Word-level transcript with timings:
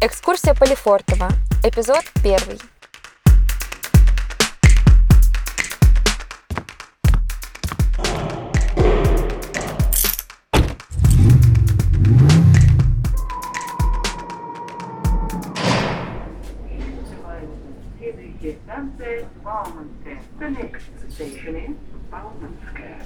Экскурсия 0.00 0.54
по 0.54 0.62
Лефортово. 0.62 1.28
Эпизод 1.64 2.04
первый. 2.22 2.60
Станция 18.64 19.28
Бауманская. 19.42 20.22
The 20.38 20.48
next 20.48 21.76
Бауманская. 22.08 23.02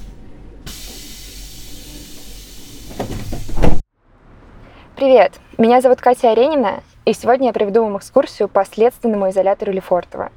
Привет, 5.03 5.32
меня 5.58 5.81
зовут 5.81 6.00
Катя 6.00 6.31
Аренина, 6.31 6.85
и 7.04 7.13
сегодня 7.13 7.49
я 7.49 7.53
проведу 7.53 7.82
вам 7.82 7.96
экскурсию 7.96 8.49
по 8.49 8.64
следственному 8.64 9.31
изолятору 9.31 9.72
Лефортово. 9.72 10.31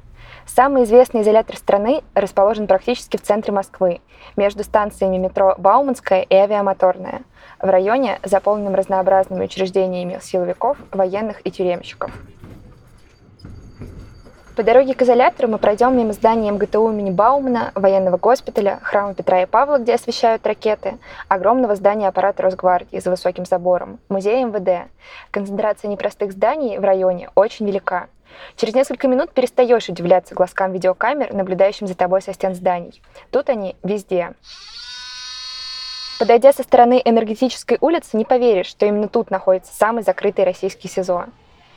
Самый 0.44 0.82
известный 0.82 1.22
изолятор 1.22 1.56
страны 1.56 2.02
расположен 2.14 2.66
практически 2.66 3.16
в 3.16 3.22
центре 3.22 3.52
Москвы, 3.52 4.00
между 4.34 4.64
станциями 4.64 5.18
метро 5.18 5.54
Бауманская 5.56 6.22
и 6.22 6.34
Авиамоторная, 6.34 7.22
в 7.62 7.68
районе, 7.68 8.18
заполненном 8.24 8.74
разнообразными 8.74 9.44
учреждениями 9.44 10.18
силовиков, 10.20 10.76
военных 10.90 11.46
и 11.46 11.52
тюремщиков. 11.52 12.10
По 14.56 14.62
дороге 14.62 14.94
к 14.94 15.02
изолятору 15.02 15.48
мы 15.48 15.58
пройдем 15.58 15.94
мимо 15.98 16.14
здания 16.14 16.50
МГТУ 16.50 16.90
имени 16.90 17.10
Баумана, 17.10 17.72
военного 17.74 18.16
госпиталя, 18.16 18.78
храма 18.82 19.12
Петра 19.12 19.42
и 19.42 19.46
Павла, 19.46 19.76
где 19.76 19.94
освещают 19.94 20.46
ракеты, 20.46 20.96
огромного 21.28 21.76
здания 21.76 22.08
аппарата 22.08 22.42
Росгвардии 22.42 22.98
за 22.98 23.10
высоким 23.10 23.44
забором, 23.44 23.98
музея 24.08 24.46
МВД. 24.46 24.88
Концентрация 25.30 25.90
непростых 25.90 26.32
зданий 26.32 26.78
в 26.78 26.84
районе 26.84 27.28
очень 27.34 27.66
велика. 27.66 28.06
Через 28.56 28.74
несколько 28.74 29.08
минут 29.08 29.32
перестаешь 29.32 29.90
удивляться 29.90 30.34
глазкам 30.34 30.72
видеокамер, 30.72 31.34
наблюдающим 31.34 31.86
за 31.86 31.94
тобой 31.94 32.22
со 32.22 32.32
стен 32.32 32.54
зданий. 32.54 33.02
Тут 33.30 33.50
они 33.50 33.76
везде. 33.82 34.32
Подойдя 36.18 36.54
со 36.54 36.62
стороны 36.62 37.02
энергетической 37.04 37.76
улицы, 37.82 38.16
не 38.16 38.24
поверишь, 38.24 38.68
что 38.68 38.86
именно 38.86 39.08
тут 39.08 39.30
находится 39.30 39.74
самый 39.74 40.02
закрытый 40.02 40.46
российский 40.46 40.88
СИЗО. 40.88 41.26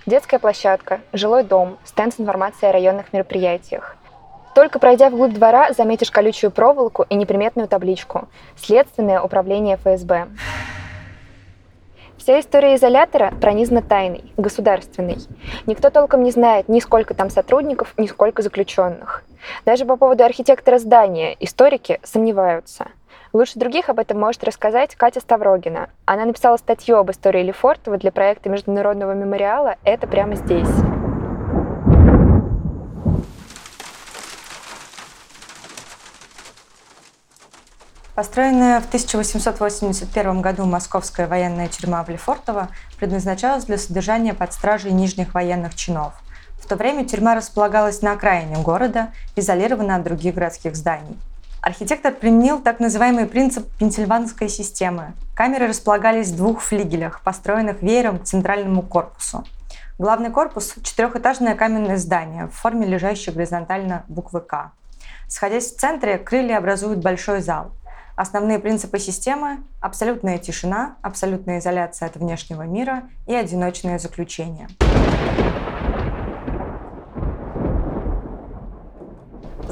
Детская 0.05 0.39
площадка, 0.39 1.02
жилой 1.11 1.44
дом, 1.44 1.78
стенд 1.83 2.14
с 2.14 2.19
информацией 2.19 2.69
о 2.69 2.73
районных 2.73 3.11
мероприятиях. 3.11 3.97
Только 4.56 4.80
пройдя 4.80 5.09
вглубь 5.09 5.33
двора, 5.33 5.73
заметишь 5.73 6.09
колючую 6.09 6.52
проволоку 6.52 7.06
и 7.09 7.16
неприметную 7.16 7.67
табличку 7.67 8.28
«Следственное 8.58 9.22
управление 9.22 9.78
ФСБ». 9.78 10.30
Вся 12.17 12.39
история 12.39 12.75
изолятора 12.75 13.31
пронизана 13.39 13.81
тайной, 13.81 14.31
государственной. 14.36 15.17
Никто 15.66 15.89
толком 15.89 16.23
не 16.23 16.31
знает 16.31 16.67
ни 16.67 16.80
сколько 16.80 17.13
там 17.13 17.30
сотрудников, 17.30 17.94
ни 17.97 18.08
сколько 18.08 18.41
заключенных. 18.41 19.23
Даже 19.66 19.86
по 19.86 19.95
поводу 19.95 20.23
архитектора 20.23 20.80
здания 20.80 21.36
историки 21.39 22.00
сомневаются– 22.03 22.88
Лучше 23.31 23.59
других 23.59 23.89
об 23.89 23.99
этом 23.99 24.19
может 24.19 24.44
рассказать 24.44 24.95
Катя 24.95 25.19
Ставрогина. 25.19 25.89
Она 26.05 26.25
написала 26.25 26.58
статью 26.58 26.97
об 26.97 27.11
истории 27.11 27.44
Лефортова 27.44 27.97
для 27.97 28.11
проекта 28.11 28.49
Международного 28.49 29.13
мемориала 29.13 29.75
«Это 29.83 30.08
прямо 30.08 30.35
здесь». 30.35 30.67
Построенная 38.16 38.81
в 38.81 38.88
1881 38.88 40.41
году 40.41 40.66
московская 40.66 41.27
военная 41.27 41.67
тюрьма 41.69 42.03
в 42.03 42.09
Лефортово 42.09 42.67
предназначалась 42.97 43.63
для 43.63 43.77
содержания 43.77 44.33
под 44.33 44.52
стражей 44.52 44.91
нижних 44.91 45.35
военных 45.35 45.75
чинов. 45.75 46.13
В 46.59 46.67
то 46.67 46.75
время 46.75 47.05
тюрьма 47.05 47.35
располагалась 47.35 48.02
на 48.02 48.13
окраине 48.13 48.57
города, 48.57 49.13
изолирована 49.35 49.95
от 49.95 50.03
других 50.03 50.34
городских 50.35 50.75
зданий. 50.75 51.18
Архитектор 51.62 52.14
применил 52.14 52.62
так 52.62 52.80
называемый 52.80 53.25
принцип 53.25 53.68
пенсильванской 53.78 54.47
системы. 54.47 55.14
Камеры 55.36 55.68
располагались 55.68 56.30
в 56.30 56.38
двух 56.38 56.62
флигелях, 56.62 57.22
построенных 57.22 57.81
веером 57.81 58.20
к 58.20 58.24
центральному 58.24 58.81
корпусу. 58.81 59.44
Главный 59.98 60.31
корпус– 60.31 60.75
четырехэтажное 60.84 61.56
каменное 61.56 61.98
здание 61.98 62.46
в 62.48 62.52
форме 62.52 62.88
лежащей 62.88 63.34
горизонтально 63.34 64.06
буквы 64.08 64.40
«К». 64.40 64.72
Сходясь 65.28 65.74
в 65.74 65.78
центре, 65.78 66.18
крылья 66.18 66.58
образуют 66.58 67.00
большой 67.00 67.42
зал. 67.42 67.72
Основные 68.16 68.59
принципы 68.59 68.98
системы– 68.98 69.58
абсолютная 69.81 70.38
тишина, 70.38 70.96
абсолютная 71.02 71.59
изоляция 71.59 72.08
от 72.08 72.16
внешнего 72.16 72.64
мира 72.64 73.03
и 73.28 73.36
одиночное 73.36 74.00
заключение. 74.00 74.69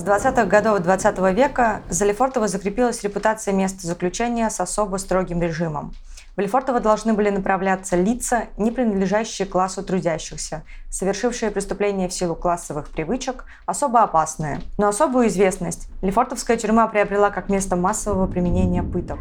20-х 0.08 0.46
годов 0.46 0.80
20 0.80 1.18
века 1.36 1.82
за 1.90 2.06
Лефортово 2.06 2.48
закрепилась 2.48 3.04
репутация 3.04 3.54
места 3.54 3.86
заключения 3.86 4.50
с 4.50 4.62
особо 4.62 4.96
строгим 4.98 5.42
режимом. 5.42 5.94
В 6.38 6.40
Лефортово 6.40 6.80
должны 6.80 7.14
были 7.14 7.30
направляться 7.30 7.98
лица, 7.98 8.46
не 8.58 8.72
принадлежащие 8.72 9.46
классу 9.46 9.84
трудящихся, 9.84 10.64
совершившие 10.90 11.52
преступления 11.52 12.08
в 12.08 12.14
силу 12.14 12.36
классовых 12.36 12.88
привычек, 12.88 13.44
особо 13.66 14.02
опасные. 14.02 14.62
Но 14.78 14.88
особую 14.88 15.28
известность 15.28 15.90
Лефортовская 16.02 16.56
тюрьма 16.56 16.88
приобрела 16.88 17.30
как 17.30 17.50
место 17.50 17.76
массового 17.76 18.28
применения 18.28 18.84
пыток. 18.84 19.20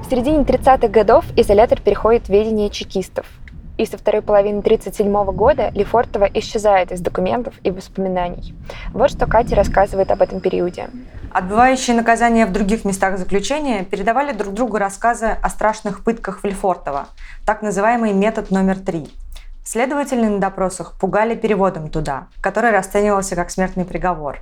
В 0.00 0.10
середине 0.10 0.44
30-х 0.44 0.88
годов 0.88 1.26
изолятор 1.36 1.82
переходит 1.82 2.26
в 2.26 2.30
ведение 2.30 2.70
чекистов 2.70 3.26
и 3.78 3.86
со 3.86 3.96
второй 3.96 4.22
половины 4.22 4.58
1937 4.58 5.24
года 5.32 5.70
Лефортово 5.70 6.24
исчезает 6.34 6.92
из 6.92 7.00
документов 7.00 7.54
и 7.62 7.70
воспоминаний. 7.70 8.54
Вот 8.92 9.10
что 9.10 9.26
Катя 9.26 9.54
рассказывает 9.54 10.10
об 10.10 10.20
этом 10.20 10.40
периоде. 10.40 10.90
Отбывающие 11.32 11.94
наказания 11.94 12.44
в 12.44 12.52
других 12.52 12.84
местах 12.84 13.18
заключения 13.18 13.84
передавали 13.84 14.32
друг 14.32 14.52
другу 14.52 14.78
рассказы 14.78 15.36
о 15.42 15.48
страшных 15.48 16.02
пытках 16.02 16.40
в 16.40 16.44
Лефортово, 16.44 17.06
так 17.46 17.62
называемый 17.62 18.12
метод 18.12 18.50
номер 18.50 18.78
три. 18.78 19.08
Следователи 19.64 20.24
на 20.26 20.40
допросах 20.40 20.94
пугали 20.98 21.34
переводом 21.34 21.88
туда, 21.90 22.28
который 22.40 22.70
расценивался 22.70 23.36
как 23.36 23.50
смертный 23.50 23.84
приговор. 23.84 24.40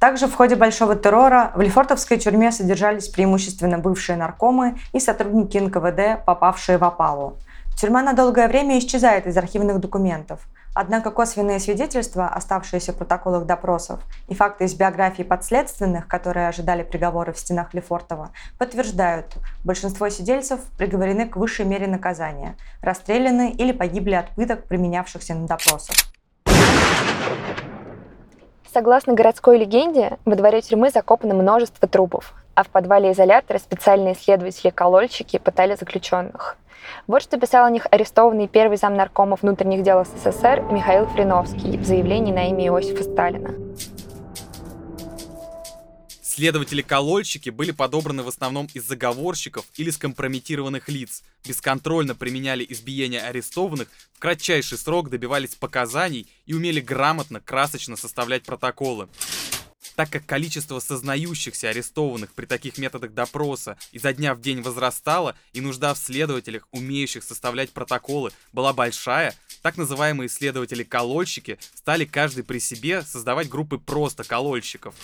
Также 0.00 0.26
в 0.26 0.34
ходе 0.34 0.56
Большого 0.56 0.96
террора 0.96 1.52
в 1.54 1.60
Лефортовской 1.60 2.18
тюрьме 2.18 2.50
содержались 2.50 3.08
преимущественно 3.08 3.78
бывшие 3.78 4.16
наркомы 4.16 4.76
и 4.92 4.98
сотрудники 4.98 5.56
НКВД, 5.58 6.24
попавшие 6.26 6.76
в 6.76 6.84
опалу– 6.84 7.38
Тюрьма 7.76 8.02
на 8.02 8.12
долгое 8.12 8.48
время 8.48 8.78
исчезает 8.78 9.26
из 9.26 9.36
архивных 9.36 9.80
документов. 9.80 10.46
Однако 10.74 11.10
косвенные 11.10 11.60
свидетельства, 11.60 12.28
оставшиеся 12.28 12.92
в 12.92 12.96
протоколах 12.96 13.44
допросов, 13.44 14.00
и 14.28 14.34
факты 14.34 14.64
из 14.64 14.74
биографии 14.74 15.22
подследственных, 15.22 16.08
которые 16.08 16.48
ожидали 16.48 16.82
приговора 16.82 17.32
в 17.32 17.38
стенах 17.38 17.74
Лефортова, 17.74 18.30
подтверждают, 18.58 19.34
большинство 19.64 20.08
сидельцев 20.08 20.60
приговорены 20.78 21.28
к 21.28 21.36
высшей 21.36 21.66
мере 21.66 21.86
наказания, 21.86 22.56
расстреляны 22.80 23.50
или 23.50 23.72
погибли 23.72 24.14
от 24.14 24.30
пыток, 24.30 24.64
применявшихся 24.64 25.34
на 25.34 25.46
допросах. 25.46 25.96
Согласно 28.72 29.12
городской 29.12 29.58
легенде, 29.58 30.16
во 30.24 30.34
дворе 30.34 30.62
тюрьмы 30.62 30.88
закопано 30.88 31.34
множество 31.34 31.86
трупов, 31.86 32.32
а 32.54 32.64
в 32.64 32.68
подвале 32.68 33.12
изолятора 33.12 33.58
специальные 33.58 34.14
исследователи-колольщики 34.14 35.38
пытали 35.38 35.74
заключенных. 35.74 36.56
Вот 37.06 37.22
что 37.22 37.38
писал 37.38 37.64
о 37.64 37.70
них 37.70 37.86
арестованный 37.90 38.48
первый 38.48 38.76
зам 38.76 38.96
наркома 38.96 39.36
внутренних 39.40 39.82
дел 39.82 40.04
СССР 40.04 40.62
Михаил 40.70 41.06
Фриновский 41.06 41.76
в 41.76 41.84
заявлении 41.84 42.32
на 42.32 42.48
имя 42.48 42.66
Иосифа 42.66 43.02
Сталина. 43.02 43.54
Следователи-колольщики 46.34 47.50
были 47.50 47.72
подобраны 47.72 48.22
в 48.22 48.28
основном 48.28 48.66
из 48.72 48.84
заговорщиков 48.84 49.66
или 49.76 49.90
скомпрометированных 49.90 50.88
лиц, 50.88 51.22
бесконтрольно 51.46 52.14
применяли 52.14 52.64
избиение 52.66 53.20
арестованных, 53.20 53.88
в 54.14 54.18
кратчайший 54.18 54.78
срок 54.78 55.10
добивались 55.10 55.54
показаний 55.54 56.26
и 56.46 56.54
умели 56.54 56.80
грамотно, 56.80 57.40
красочно 57.40 57.96
составлять 57.96 58.44
протоколы. 58.44 59.08
Так 59.96 60.10
как 60.10 60.24
количество 60.24 60.78
сознающихся 60.80 61.68
арестованных 61.68 62.32
при 62.32 62.46
таких 62.46 62.78
методах 62.78 63.12
допроса 63.12 63.76
изо 63.92 64.12
дня 64.12 64.34
в 64.34 64.40
день 64.40 64.62
возрастало, 64.62 65.36
и 65.52 65.60
нужда 65.60 65.94
в 65.94 65.98
следователях, 65.98 66.66
умеющих 66.70 67.22
составлять 67.22 67.70
протоколы, 67.70 68.32
была 68.52 68.72
большая, 68.72 69.34
так 69.60 69.76
называемые 69.76 70.28
следователи-колольщики 70.28 71.58
стали 71.74 72.04
каждый 72.04 72.42
при 72.42 72.58
себе 72.58 73.02
создавать 73.02 73.48
группы 73.48 73.78
просто 73.78 74.24
колольщиков. 74.24 74.94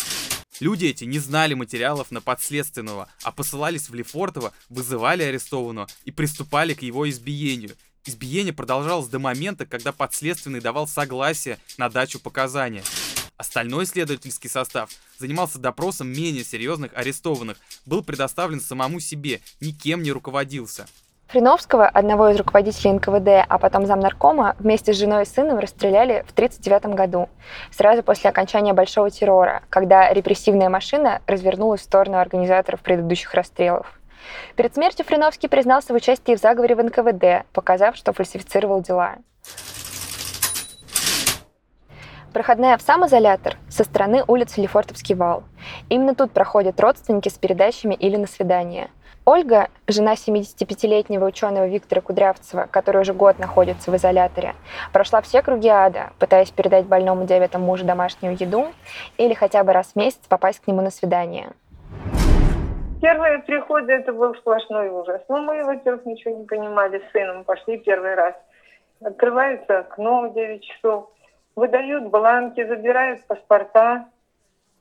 Люди 0.61 0.87
эти 0.87 1.05
не 1.05 1.21
знали 1.21 1.55
материалов 1.55 2.11
на 2.11 2.21
подследственного, 2.21 3.09
а 3.23 3.31
посылались 3.31 3.89
в 3.89 3.95
Лефортово, 3.95 4.53
вызывали 4.69 5.23
арестованного 5.23 5.87
и 6.05 6.11
приступали 6.11 6.75
к 6.75 6.83
его 6.83 7.09
избиению. 7.09 7.77
Избиение 8.05 8.53
продолжалось 8.53 9.09
до 9.09 9.19
момента, 9.19 9.67
когда 9.67 9.93
подследственный 9.93 10.61
давал 10.61 10.89
согласие 10.89 11.59
на 11.77 11.89
дачу 11.89 12.19
показания. 12.19 12.83
Остальной 13.39 13.87
следовательский 13.87 14.51
состав 14.51 14.91
занимался 15.17 15.61
допросом 15.61 16.09
менее 16.09 16.43
серьезных 16.43 16.91
арестованных, 16.95 17.57
был 17.87 18.03
предоставлен 18.03 18.61
самому 18.61 18.99
себе, 18.99 19.41
никем 19.61 20.03
не 20.03 20.11
руководился. 20.11 20.87
Фриновского, 21.29 21.87
одного 21.87 22.31
из 22.31 22.37
руководителей 22.37 22.95
НКВД, 22.95 23.47
а 23.49 23.59
потом 23.59 23.87
замнаркома, 23.87 24.57
вместе 24.59 24.93
с 24.93 24.97
женой 24.97 25.23
и 25.23 25.27
сыном 25.27 25.61
расстреляли 25.61 26.25
в 26.27 26.33
1939 26.33 26.97
году, 26.97 27.29
сразу 27.71 28.03
после 28.03 28.31
окончания 28.31 28.73
Большого 28.73 29.09
террора, 29.09 29.63
когда 29.71 30.13
репрессивная 30.13 30.69
машина 30.69 31.23
развернулась 31.29 31.83
в 31.83 31.85
сторону 31.85 32.19
организаторов 32.19 32.81
предыдущих 32.81 33.35
расстрелов. 33.35 34.01
Перед 34.57 34.75
смертью 34.75 35.05
Фриновский 35.05 35.47
признался 35.47 35.93
в 35.93 35.97
участии 35.97 36.35
в 36.35 36.41
заговоре 36.41 36.75
в 36.75 36.83
НКВД, 36.83 37.47
показав, 37.53 37.95
что 37.95 38.13
фальсифицировал 38.13 38.83
дела. 38.83 39.19
Проходная 42.33 42.77
в 42.77 42.83
сам 42.83 43.07
изолятор 43.07 43.55
со 43.71 43.85
стороны 43.85 44.23
улицы 44.27 44.61
Лефортовский 44.61 45.15
вал. 45.15 45.45
Именно 45.89 46.15
тут 46.15 46.31
проходят 46.33 46.79
родственники 46.79 47.31
с 47.31 47.39
передачами 47.39 47.95
или 47.95 48.17
на 48.17 48.27
свидание. 48.27 48.91
Ольга, 49.25 49.69
жена 49.87 50.15
75-летнего 50.15 51.25
ученого 51.25 51.67
Виктора 51.67 52.01
Кудрявцева, 52.01 52.67
который 52.71 53.03
уже 53.03 53.15
год 53.15 53.39
находится 53.39 53.91
в 53.91 53.97
изоляторе, 53.97 54.55
прошла 54.93 55.21
все 55.23 55.43
круги 55.43 55.69
ада, 55.69 56.11
пытаясь 56.19 56.51
передать 56.51 56.87
больному 56.87 57.25
диабетом 57.25 57.63
мужу 57.63 57.85
домашнюю 57.85 58.37
еду 58.39 58.69
или 59.17 59.35
хотя 59.35 59.65
бы 59.65 59.73
раз 59.73 59.89
в 59.93 59.97
месяц 59.97 60.21
попасть 60.29 60.61
к 60.61 60.67
нему 60.67 60.83
на 60.83 60.91
свидание. 60.91 61.51
Первые 63.01 63.39
приходы 63.41 63.93
это 63.93 64.13
был 64.13 64.35
сплошной 64.35 64.89
ужас. 64.89 65.23
Но 65.29 65.39
мы, 65.39 65.65
во-первых, 65.65 66.05
ничего 66.05 66.37
не 66.37 66.45
понимали 66.45 66.99
с 66.99 67.13
сыном, 67.13 67.45
пошли 67.45 67.79
первый 67.79 68.15
раз. 68.15 68.35
Открывается 69.01 69.81
окно 69.81 70.29
в 70.29 70.35
9 70.35 70.63
часов, 70.63 71.11
выдают 71.59 72.05
бланки, 72.11 72.65
забирают 72.65 73.25
паспорта, 73.27 74.07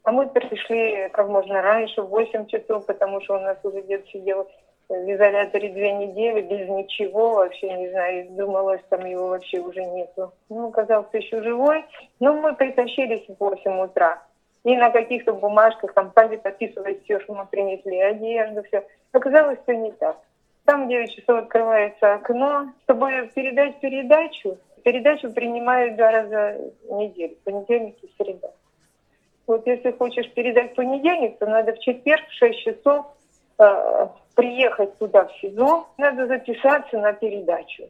а 0.04 0.12
мы 0.12 0.28
пришли 0.28 1.10
как 1.12 1.28
можно 1.28 1.62
раньше, 1.62 2.02
в 2.02 2.08
8 2.08 2.46
часов, 2.46 2.86
потому 2.86 3.20
что 3.22 3.36
у 3.36 3.40
нас 3.40 3.58
уже 3.64 3.82
дед 3.82 4.06
сидел 4.08 4.48
в 4.88 4.94
изоляторе 4.94 5.70
две 5.70 5.92
недели 5.92 6.42
без 6.42 6.70
ничего, 6.70 7.34
вообще 7.34 7.74
не 7.74 7.90
знаю, 7.90 8.28
думалось, 8.30 8.82
там 8.90 9.06
его 9.06 9.28
вообще 9.28 9.60
уже 9.60 9.84
нету. 9.84 10.32
Ну, 10.50 10.70
оказался 10.70 11.18
еще 11.18 11.42
живой. 11.44 11.84
Но 12.22 12.34
мы 12.34 12.56
притащились 12.56 13.26
в 13.28 13.36
8 13.38 13.82
утра. 13.82 14.24
И 14.64 14.78
на 14.78 14.90
каких-то 14.90 15.34
бумажках 15.34 15.94
там 15.94 16.12
стали 16.12 16.38
подписывать 16.38 17.04
все, 17.04 17.20
что 17.20 17.34
мы 17.34 17.46
принесли, 17.46 18.00
одежду, 18.00 18.64
все. 18.64 18.86
Оказалось, 19.12 19.60
что 19.64 19.76
не 19.76 19.92
так. 19.92 20.18
Там 20.64 20.86
в 20.86 20.90
9 20.90 21.16
часов 21.16 21.44
открывается 21.44 22.14
окно. 22.14 22.68
Чтобы 22.84 23.30
передать 23.36 23.80
передачу, 23.82 24.58
передачу 24.84 25.32
принимают 25.32 25.96
два 25.96 26.12
раза 26.12 26.58
в 26.90 26.94
неделю, 26.94 27.36
понедельник 27.44 27.96
и 28.02 28.10
среда. 28.18 28.50
Вот 29.48 29.66
если 29.66 29.92
хочешь 29.92 30.30
передать 30.34 30.76
понедельник, 30.76 31.40
то 31.40 31.46
надо 31.46 31.74
в 31.74 31.80
четверг 31.80 32.28
в 32.28 32.34
6 32.34 32.60
часов 32.60 33.06
э, 33.60 34.08
приехать 34.36 34.98
туда, 34.98 35.26
в 35.26 35.32
СИЗО. 35.40 35.88
Надо 35.98 36.28
записаться 36.28 36.98
на 36.98 37.14
передачу. 37.14 37.84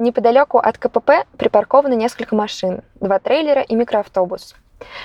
Неподалеку 0.00 0.58
от 0.58 0.76
КПП 0.76 1.26
припарковано 1.38 1.94
несколько 1.94 2.34
машин, 2.34 2.82
два 2.96 3.20
трейлера 3.20 3.62
и 3.62 3.76
микроавтобус. 3.76 4.56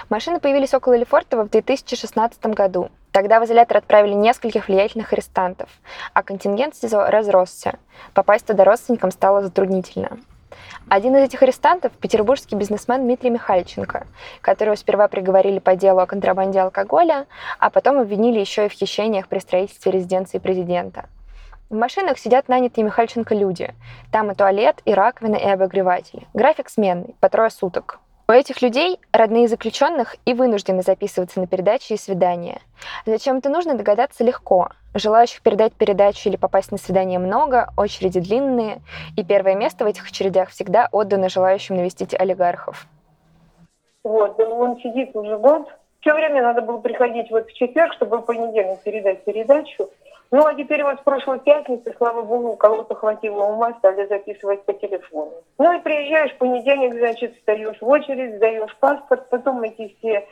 Машины 0.10 0.40
появились 0.40 0.74
около 0.74 0.96
Лефортово 0.98 1.44
в 1.44 1.51
2016 1.51 2.44
году. 2.48 2.90
Тогда 3.12 3.40
в 3.40 3.46
изолятор 3.46 3.78
отправили 3.78 4.13
нескольких 4.13 4.68
влиятельных 4.68 5.13
арестантов, 5.13 5.69
а 6.13 6.24
контингент 6.24 6.75
СИЗО 6.75 7.07
разросся. 7.07 7.78
Попасть 8.13 8.48
туда 8.48 8.63
родственникам 8.63 9.12
стало 9.12 9.42
затруднительно. 9.42 10.18
Один 10.89 11.15
из 11.15 11.23
этих 11.23 11.44
арестантов– 11.44 11.91
петербургский 12.01 12.56
бизнесмен 12.56 13.03
Дмитрий 13.03 13.29
Михальченко, 13.29 14.07
которого 14.41 14.75
сперва 14.75 15.07
приговорили 15.07 15.59
по 15.59 15.75
делу 15.75 16.00
о 16.00 16.06
контрабанде 16.06 16.59
алкоголя, 16.59 17.27
а 17.59 17.69
потом 17.69 18.00
обвинили 18.00 18.39
еще 18.39 18.65
и 18.65 18.69
в 18.69 18.73
хищениях 18.73 19.27
при 19.27 19.39
строительстве 19.39 19.91
резиденции 19.91 20.39
президента. 20.39 21.06
В 21.69 21.75
машинах 21.75 22.17
сидят 22.17 22.47
нанятые 22.47 22.83
Михальченко 22.83 23.35
люди. 23.35 23.75
Там 24.11 24.31
и 24.31 24.35
туалет, 24.35 24.81
и 24.85 24.94
раковина, 24.94 25.35
и 25.35 25.47
обогреватель. 25.47 26.27
График 26.33 26.67
сменный, 26.69 27.15
по 27.19 27.29
трое 27.29 27.51
суток. 27.51 28.00
У 28.29 28.31
этих 28.31 28.61
людей 28.61 28.99
родные 29.11 29.47
заключенных 29.47 30.15
и 30.23 30.35
вынуждены 30.35 30.83
записываться 30.83 31.39
на 31.39 31.47
передачи 31.47 31.93
и 31.93 31.97
свидания. 31.97 32.61
Зачем 33.07 33.37
это 33.37 33.49
нужно, 33.49 33.73
догадаться 33.73 34.23
легко. 34.23 34.69
Желающих 34.93 35.41
передать 35.41 35.73
передачу 35.73 36.29
или 36.29 36.35
попасть 36.35 36.71
на 36.71 36.77
свидание 36.77 37.17
много, 37.17 37.69
очереди 37.75 38.19
длинные, 38.19 38.81
и 39.17 39.23
первое 39.23 39.55
место 39.55 39.83
в 39.83 39.87
этих 39.87 40.07
очередях 40.07 40.49
всегда 40.49 40.87
отдано 40.91 41.27
желающим 41.27 41.77
навестить 41.77 42.13
олигархов. 42.13 42.85
Вот, 44.03 44.39
он 44.39 44.79
сидит 44.79 45.15
уже 45.15 45.35
год. 45.39 45.67
Все 46.01 46.13
время 46.13 46.43
надо 46.43 46.61
было 46.61 46.77
приходить 46.77 47.31
вот 47.31 47.47
в 47.47 47.53
четверг, 47.53 47.93
чтобы 47.95 48.19
в 48.19 48.21
понедельник 48.21 48.79
передать 48.83 49.23
передачу. 49.23 49.89
Ну, 50.31 50.45
а 50.45 50.53
теперь 50.53 50.83
вот 50.83 50.99
с 50.99 51.03
прошлой 51.03 51.39
пятницы, 51.39 51.93
слава 51.97 52.21
богу, 52.21 52.49
у 52.49 52.55
кого-то 52.55 52.93
хватило 52.93 53.45
ума, 53.45 53.73
стали 53.79 54.05
записывать 54.05 54.63
по 54.63 54.73
телефону. 54.73 55.33
Ну 55.57 55.77
и 55.77 55.81
приезжаешь 55.81 56.33
в 56.33 56.37
понедельник, 56.37 56.93
значит, 56.93 57.35
встаешь 57.35 57.81
в 57.81 57.87
очередь, 57.87 58.35
сдаешь 58.35 58.75
паспорт, 58.77 59.27
потом 59.29 59.63
эти 59.63 59.95
все, 59.97 60.27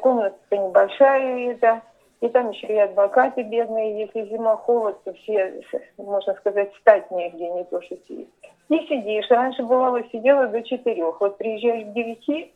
комната 0.00 0.36
небольшая 0.50 1.52
это, 1.52 1.82
и 2.20 2.28
там 2.28 2.50
еще 2.50 2.66
и 2.66 2.78
адвокаты 2.78 3.42
бедные, 3.42 4.00
если 4.00 4.24
зима 4.24 4.56
холод, 4.56 5.02
то 5.04 5.12
все, 5.12 5.62
можно 5.96 6.34
сказать, 6.34 6.72
встать 6.74 7.10
негде, 7.12 7.48
не 7.50 7.64
то 7.64 7.80
что 7.82 7.96
сидеть. 8.08 8.28
И 8.68 8.78
сидишь. 8.88 9.30
Раньше 9.30 9.62
бывало 9.62 10.02
сидела 10.10 10.48
до 10.48 10.62
четырех. 10.62 11.20
Вот 11.20 11.38
приезжаешь 11.38 11.84
к 11.84 11.92
девяти, 11.92 12.52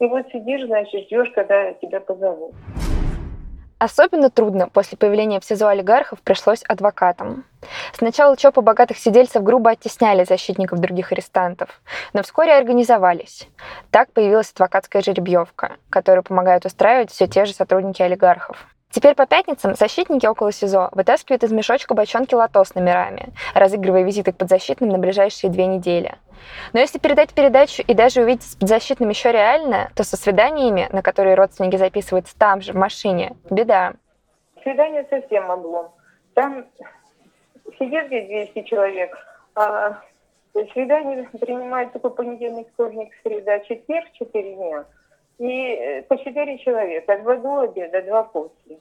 и 0.00 0.06
вот 0.06 0.26
сидишь, 0.28 0.66
значит, 0.66 1.04
ждешь, 1.04 1.30
когда 1.30 1.72
тебя 1.74 2.00
позовут. 2.00 2.52
Особенно 3.84 4.30
трудно 4.30 4.70
после 4.70 4.96
появления 4.96 5.40
в 5.40 5.44
СИЗО 5.44 5.68
олигархов 5.68 6.22
пришлось 6.22 6.62
адвокатам. 6.66 7.44
Сначала 7.92 8.34
ЧОПы 8.34 8.62
богатых 8.62 8.96
сидельцев 8.96 9.42
грубо 9.42 9.72
оттесняли 9.72 10.24
защитников 10.24 10.78
других 10.78 11.12
арестантов, 11.12 11.82
но 12.14 12.22
вскоре 12.22 12.54
организовались. 12.56 13.46
Так 13.90 14.10
появилась 14.14 14.52
адвокатская 14.52 15.02
жеребьевка, 15.02 15.72
которую 15.90 16.22
помогают 16.22 16.64
устраивать 16.64 17.10
все 17.10 17.26
те 17.26 17.44
же 17.44 17.52
сотрудники 17.52 18.00
олигархов. 18.00 18.66
Теперь 18.94 19.16
по 19.16 19.26
пятницам 19.26 19.74
защитники 19.74 20.24
около 20.24 20.52
СИЗО 20.52 20.90
вытаскивают 20.92 21.42
из 21.42 21.50
мешочка 21.50 21.94
бочонки 21.94 22.32
лото 22.32 22.62
с 22.62 22.76
номерами, 22.76 23.32
разыгрывая 23.52 24.04
визиты 24.04 24.32
к 24.32 24.36
подзащитным 24.36 24.88
на 24.88 24.98
ближайшие 24.98 25.50
две 25.50 25.66
недели. 25.66 26.14
Но 26.72 26.78
если 26.78 27.00
передать 27.00 27.34
передачу 27.34 27.82
и 27.84 27.92
даже 27.92 28.22
увидеть 28.22 28.44
с 28.44 28.54
подзащитным 28.54 29.08
еще 29.08 29.32
реально, 29.32 29.90
то 29.96 30.04
со 30.04 30.16
свиданиями, 30.16 30.88
на 30.92 31.02
которые 31.02 31.34
родственники 31.34 31.74
записываются 31.74 32.38
там 32.38 32.60
же, 32.60 32.72
в 32.72 32.76
машине, 32.76 33.34
беда. 33.50 33.94
Свидание 34.62 35.04
совсем 35.10 35.50
облом. 35.50 35.88
Там 36.34 36.64
сидит 37.76 38.06
здесь 38.06 38.28
200 38.54 38.62
человек, 38.62 39.18
а 39.56 39.98
свидание 40.72 41.28
принимает 41.40 41.92
только 41.92 42.10
понедельник, 42.10 42.68
вторник, 42.74 43.12
среда, 43.24 43.58
четверг, 43.58 44.06
4 44.12 44.54
дня– 44.54 44.84
и 45.38 45.48
э, 45.48 46.02
по 46.02 46.16
четыре 46.18 46.58
человека, 46.58 47.18
два 47.18 47.36
до 47.36 47.60
обеда, 47.60 48.02
два 48.02 48.24
после. 48.24 48.78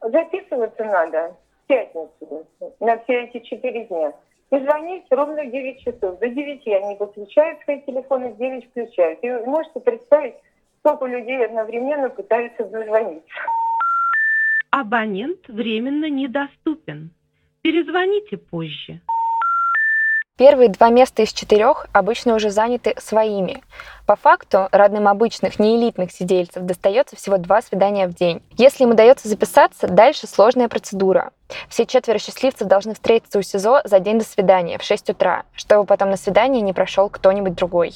Записываться 0.00 0.84
надо 0.84 1.36
в 1.64 1.66
пятницу 1.66 2.46
на 2.80 2.98
все 2.98 3.24
эти 3.24 3.40
четыре 3.40 3.84
дня. 3.86 4.12
И 4.50 4.58
звонить 4.58 5.04
ровно 5.10 5.42
в 5.42 5.50
9 5.50 5.80
часов. 5.80 6.18
До 6.20 6.28
9 6.28 6.66
они 6.68 6.96
выключают 6.96 7.60
свои 7.64 7.80
телефоны, 7.82 8.28
в 8.28 8.36
9 8.36 8.70
включают. 8.70 9.18
И 9.22 9.30
можете 9.44 9.80
представить, 9.80 10.34
сколько 10.78 11.06
людей 11.06 11.44
одновременно 11.44 12.10
пытаются 12.10 12.64
дозвониться. 12.64 13.26
Абонент 14.70 15.48
временно 15.48 16.08
недоступен. 16.08 17.10
Перезвоните 17.62 18.36
позже. 18.36 19.00
Первые 20.38 20.68
два 20.68 20.90
места 20.90 21.22
из 21.22 21.32
четырех 21.32 21.86
обычно 21.94 22.34
уже 22.34 22.50
заняты 22.50 22.92
своими. 22.98 23.62
По 24.06 24.16
факту, 24.16 24.68
родным 24.70 25.08
обычных, 25.08 25.58
не 25.58 25.76
элитных 25.76 26.12
сидельцев 26.12 26.62
достается 26.62 27.16
всего 27.16 27.38
два 27.38 27.62
свидания 27.62 28.06
в 28.06 28.12
день. 28.12 28.42
Если 28.58 28.84
им 28.84 28.90
удается 28.90 29.28
записаться, 29.28 29.88
дальше 29.88 30.26
сложная 30.26 30.68
процедура. 30.68 31.32
Все 31.70 31.86
четверо 31.86 32.18
счастливцев 32.18 32.68
должны 32.68 32.92
встретиться 32.92 33.38
у 33.38 33.42
СИЗО 33.42 33.80
за 33.84 33.98
день 33.98 34.18
до 34.18 34.26
свидания 34.26 34.76
в 34.76 34.82
6 34.82 35.08
утра, 35.08 35.44
чтобы 35.54 35.86
потом 35.86 36.10
на 36.10 36.18
свидание 36.18 36.60
не 36.60 36.74
прошел 36.74 37.08
кто-нибудь 37.08 37.54
другой. 37.54 37.94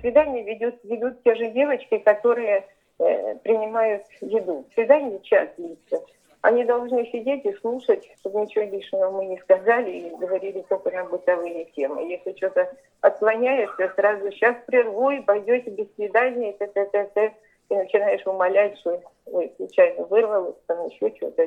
Свидание 0.00 0.42
ведут, 0.42 0.76
ведут 0.84 1.22
те 1.22 1.34
же 1.34 1.50
девочки, 1.50 1.98
которые 1.98 2.64
э, 2.98 3.34
принимают 3.44 4.04
еду. 4.22 4.64
Свидание 4.74 5.20
час 5.22 5.50
длится. 5.58 6.00
Они 6.44 6.62
должны 6.62 7.06
сидеть 7.06 7.46
и 7.46 7.54
слушать, 7.54 8.06
чтобы 8.20 8.42
ничего 8.42 8.66
лишнего 8.66 9.10
мы 9.10 9.24
не 9.24 9.38
сказали 9.38 9.90
и 9.90 10.14
говорили 10.14 10.62
только 10.68 10.90
на 10.90 11.04
бытовые 11.04 11.64
темы. 11.74 12.02
Если 12.02 12.36
что-то 12.36 12.70
отклоняешься, 13.00 13.90
сразу 13.96 14.30
сейчас 14.30 14.54
прерву 14.66 15.08
и 15.08 15.22
пойдете 15.22 15.70
без 15.70 15.86
свидания, 15.94 16.50
и, 16.50 16.58
т 16.58 16.66
-т 16.66 16.90
-т 16.92 17.10
-т, 17.14 17.32
и 17.70 17.74
начинаешь 17.74 18.26
умолять, 18.26 18.78
что 18.80 19.00
ой, 19.24 19.54
случайно 19.56 20.04
вырвалось, 20.04 20.56
там 20.66 20.86
еще 20.88 21.16
что-то. 21.16 21.46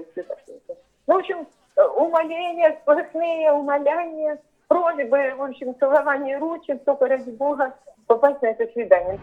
Ну, 1.06 1.13
в 1.13 1.18
общем, 1.18 1.48
умоления, 1.96 2.75
сплошные 2.82 3.51
умоляния, 3.51 4.39
просьбы, 4.68 5.36
в 5.38 5.44
общем, 5.44 5.75
целование 5.77 6.39
ручек, 6.39 6.84
только 6.86 7.08
ради 7.08 7.30
Бога 7.30 7.75
попасть 8.08 8.42
на 8.42 8.48
это 8.48 8.66
свидание. 8.74 9.20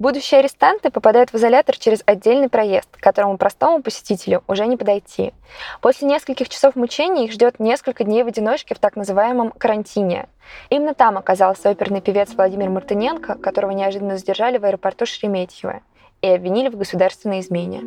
Будущие 0.00 0.40
арестанты 0.40 0.90
попадают 0.90 1.30
в 1.30 1.34
изолятор 1.36 1.76
через 1.76 2.02
отдельный 2.06 2.48
проезд, 2.48 2.88
к 2.90 3.02
которому 3.02 3.36
простому 3.36 3.82
посетителю 3.82 4.42
уже 4.48 4.66
не 4.66 4.78
подойти. 4.78 5.34
После 5.82 6.08
нескольких 6.08 6.48
часов 6.48 6.74
мучений 6.74 7.26
их 7.26 7.32
ждет 7.32 7.60
несколько 7.60 8.02
дней 8.02 8.22
в 8.22 8.26
одиночке 8.26 8.74
в 8.74 8.78
так 8.78 8.96
называемом 8.96 9.50
карантине. 9.50 10.26
Именно 10.70 10.94
там 10.94 11.18
оказался 11.18 11.68
оперный 11.68 12.00
певец 12.00 12.30
Владимир 12.34 12.70
Мартыненко, 12.70 13.34
которого 13.34 13.72
неожиданно 13.72 14.16
задержали 14.16 14.56
в 14.56 14.64
аэропорту 14.64 15.04
Шереметьево 15.04 15.80
и 16.22 16.28
обвинили 16.28 16.70
в 16.70 16.78
государственной 16.78 17.40
измене. 17.40 17.82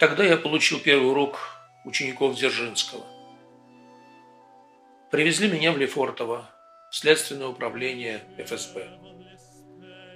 Тогда 0.00 0.24
я 0.24 0.38
получил 0.38 0.80
первый 0.80 1.10
урок 1.10 1.38
учеников 1.84 2.34
Дзержинского. 2.34 3.04
Привезли 5.10 5.46
меня 5.46 5.72
в 5.72 5.76
Лефортово, 5.76 6.50
в 6.90 6.96
следственное 6.96 7.48
управление 7.48 8.22
ФСБ. 8.38 8.88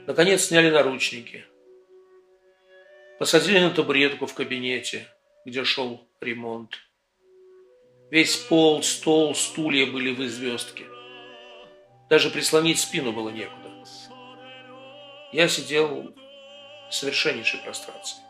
Наконец 0.07 0.45
сняли 0.45 0.71
наручники. 0.71 1.45
Посадили 3.19 3.59
на 3.59 3.71
табуретку 3.71 4.25
в 4.25 4.33
кабинете, 4.33 5.07
где 5.45 5.65
шел 5.65 6.09
ремонт. 6.19 6.79
Весь 8.11 8.37
пол, 8.37 8.83
стол, 8.83 9.35
стулья 9.35 9.85
были 9.85 10.15
в 10.15 10.29
звездке. 10.31 10.87
Даже 12.09 12.31
прислонить 12.31 12.79
спину 12.79 13.13
было 13.13 13.29
некуда. 13.29 13.71
Я 15.31 15.47
сидел 15.47 16.15
в 16.89 16.95
совершеннейшей 16.95 17.61
прострации. 17.61 18.25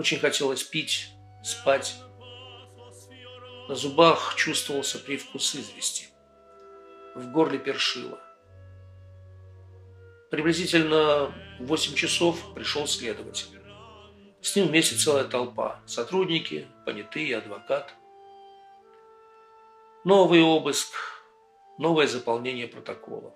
Очень 0.00 0.18
хотелось 0.18 0.62
пить, 0.62 1.10
спать. 1.44 1.96
На 3.68 3.74
зубах 3.74 4.34
чувствовался 4.34 4.98
привкус 4.98 5.54
извести. 5.54 6.06
В 7.14 7.30
горле 7.30 7.58
першило. 7.58 8.18
Приблизительно 10.30 11.34
в 11.58 11.66
8 11.66 11.94
часов 11.96 12.54
пришел 12.54 12.86
следователь. 12.86 13.60
С 14.40 14.56
ним 14.56 14.68
вместе 14.68 14.96
целая 14.96 15.24
толпа. 15.24 15.82
Сотрудники, 15.84 16.66
понятые, 16.86 17.36
адвокат. 17.36 17.92
Новый 20.04 20.40
обыск, 20.40 20.94
новое 21.76 22.06
заполнение 22.06 22.68
протоколов. 22.68 23.34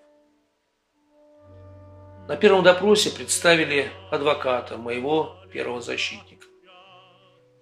На 2.27 2.39
первом 2.39 2.63
допросе 2.63 3.11
представили 3.11 3.93
адвоката, 4.11 4.79
моего 4.79 5.37
первого 5.53 5.83
защитника. 5.83 6.44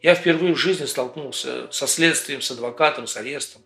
Я 0.02 0.16
впервые 0.16 0.52
в 0.52 0.58
жизни 0.58 0.84
столкнулся 0.84 1.70
со 1.70 1.86
следствием, 1.86 2.42
с 2.42 2.50
адвокатом, 2.50 3.06
с 3.06 3.16
арестом. 3.16 3.62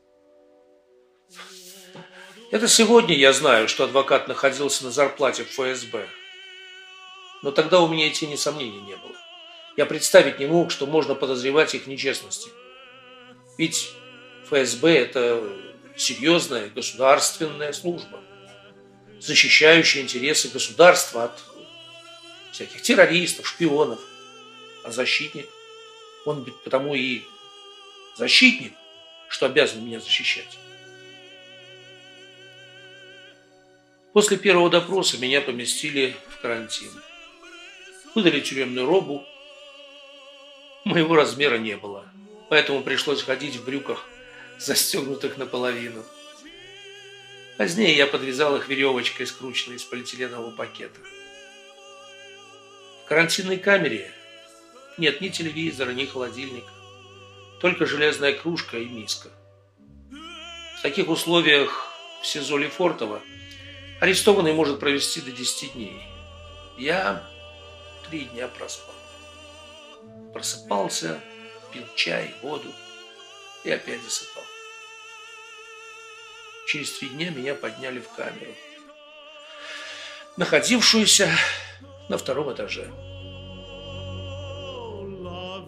Это 2.51 2.69
сегодня 2.69 3.17
я 3.17 3.33
знаю, 3.33 3.69
что 3.69 3.85
адвокат 3.85 4.29
находился 4.29 4.85
на 4.85 4.91
зарплате 4.91 5.45
в 5.45 5.49
ФСБ. 5.49 6.07
Но 7.43 7.51
тогда 7.53 7.81
у 7.81 7.89
меня 7.89 8.07
и 8.07 8.11
тени 8.11 8.37
сомнений 8.37 8.81
не 8.83 8.97
было. 8.97 9.17
Я 9.79 9.87
представить 9.87 10.39
не 10.39 10.47
мог, 10.47 10.71
что 10.71 10.87
можно 10.87 11.15
подозревать 11.15 11.75
их 11.75 11.87
нечестности. 11.87 12.51
Ведь 13.57 13.91
ФСБ– 14.45 14.95
это 14.95 15.43
серьезная 15.97 16.69
государственная 16.69 17.73
служба, 17.73 18.21
защищающая 19.21 20.03
интересы 20.03 20.49
государства 20.49 21.25
от 21.25 21.41
всяких 22.53 22.83
террористов, 22.83 23.49
шпионов. 23.49 24.01
А 24.85 24.93
защитник 24.93 25.49
он 26.27 26.45
потому 26.65 26.95
и 26.95 27.23
защитник, 28.17 28.75
что 29.29 29.47
обязан 29.47 29.85
меня 29.85 30.01
защищать. 30.01 30.59
После 34.13 34.37
первого 34.37 34.69
допроса 34.69 35.19
меня 35.19 35.41
поместили 35.41 36.17
в 36.29 36.41
карантин. 36.41 36.91
Выдали 38.15 38.41
тюремную 38.41 38.87
робу. 38.87 39.25
Моего 40.85 41.17
размера 41.17 41.59
не 41.59 41.77
было, 41.77 42.07
поэтому 42.49 42.83
пришлось 42.83 43.23
ходить 43.23 43.57
в 43.57 43.65
брюках, 43.65 44.05
застегнутых 44.59 45.37
наполовину. 45.37 46.05
Позднее 47.59 47.97
я 47.97 48.07
подвязал 48.07 48.57
их 48.57 48.69
веревочкой, 48.69 49.27
скрученной 49.27 49.77
из 49.77 49.85
полиэтиленового 49.85 50.51
пакета. 50.51 50.99
В 53.05 53.09
карантинной 53.09 53.59
камере 53.59 54.13
нет 54.99 55.21
ни 55.21 55.29
телевизора, 55.29 55.91
ни 55.91 56.05
холодильника. 56.05 56.71
Только 57.61 57.87
железная 57.87 58.33
кружка 58.33 58.79
и 58.79 58.87
миска. 58.87 59.31
В 60.79 60.83
таких 60.83 61.09
условиях 61.09 61.87
в 62.23 62.27
СИЗО 62.27 62.59
Лефортово 62.59 63.21
арестованный 64.01 64.53
может 64.53 64.79
провести 64.79 65.21
до 65.21 65.31
10 65.31 65.73
дней. 65.73 66.03
Я 66.79 67.27
три 68.09 68.25
дня 68.27 68.49
проспал. 68.49 68.95
Просыпался, 70.33 71.21
пил 71.73 71.85
чай, 71.95 72.35
воду 72.43 72.73
и 73.65 73.71
опять 73.71 74.03
засыпал. 74.03 74.45
Через 76.67 76.99
три 76.99 77.09
дня 77.09 77.31
меня 77.31 77.55
подняли 77.55 78.01
в 78.01 78.09
камеру, 78.11 78.55
находившуюся 80.37 81.31
на 82.09 82.19
втором 82.19 82.53
этаже. 82.53 82.91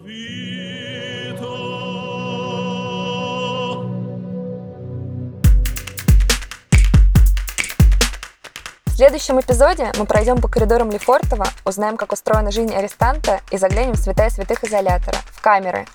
В 0.09 0.13
следующем 8.95 9.39
эпизоде 9.39 9.91
мы 9.97 10.05
пройдем 10.05 10.41
по 10.41 10.47
коридорам 10.47 10.89
Лефортова, 10.89 11.47
узнаем, 11.63 11.95
как 11.95 12.11
устроена 12.11 12.49
жизнь 12.51 12.73
арестанта 12.75 13.41
и 13.51 13.57
заглянем 13.57 13.93
в 13.93 13.97
святая 13.97 14.31
святых 14.31 14.63
изолятора, 14.63 15.17
в 15.27 15.41
камеры, 15.41 15.85